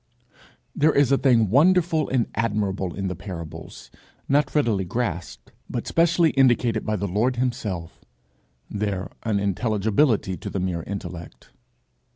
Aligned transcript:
There 0.75 0.91
is 0.95 1.11
a 1.11 1.17
thing 1.19 1.51
wonderful 1.51 2.09
and 2.09 2.25
admirable 2.33 2.95
in 2.95 3.07
the 3.07 3.15
parables, 3.15 3.91
not 4.27 4.55
readily 4.55 4.83
grasped, 4.83 5.51
but 5.69 5.85
specially 5.85 6.31
indicated 6.31 6.83
by 6.87 6.95
the 6.95 7.07
Lord 7.07 7.35
himself 7.35 8.03
their 8.67 9.11
unintelligibility 9.21 10.37
to 10.37 10.49
the 10.49 10.59
mere 10.59 10.81
intellect. 10.81 11.51